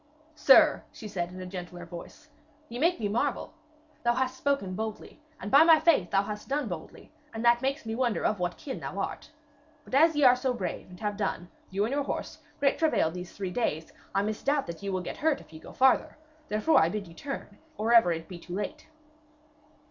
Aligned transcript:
'Sir,' 0.33 0.83
she 0.91 1.07
said 1.07 1.31
in 1.31 1.39
a 1.39 1.45
gentler 1.45 1.85
voice, 1.85 2.27
'ye 2.69 2.79
make 2.79 2.99
me 2.99 3.07
marvel. 3.07 3.53
Thou 4.01 4.15
hast 4.15 4.35
spoken 4.35 4.73
boldly, 4.73 5.21
and, 5.39 5.51
by 5.51 5.61
my 5.63 5.79
faith, 5.79 6.09
thou 6.09 6.23
hast 6.23 6.49
done 6.49 6.67
boldly, 6.67 7.11
and 7.35 7.45
that 7.45 7.61
makes 7.61 7.85
me 7.85 7.93
wonder 7.93 8.25
of 8.25 8.39
what 8.39 8.57
kin 8.57 8.79
thou 8.79 8.97
art. 8.97 9.29
But 9.85 9.93
as 9.93 10.15
ye 10.15 10.23
are 10.23 10.35
so 10.35 10.55
brave, 10.55 10.89
and 10.89 10.99
have 11.01 11.17
done, 11.17 11.51
you 11.69 11.85
and 11.85 11.93
your 11.93 12.01
horse, 12.03 12.39
great 12.59 12.79
travail 12.79 13.11
these 13.11 13.33
three 13.37 13.51
days, 13.51 13.93
I 14.15 14.23
misdoubt 14.23 14.65
that 14.65 14.81
ye 14.81 14.89
will 14.89 15.01
get 15.01 15.17
hurt 15.17 15.39
if 15.39 15.53
ye 15.53 15.59
go 15.59 15.71
further. 15.71 16.17
Therefore 16.47 16.81
I 16.81 16.89
bid 16.89 17.07
you 17.07 17.13
turn, 17.13 17.59
or 17.77 17.93
ever 17.93 18.11
it 18.11 18.27
be 18.27 18.39
too 18.39 18.55
late.' 18.55 18.87